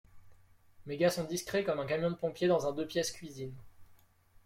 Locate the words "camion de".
1.85-2.15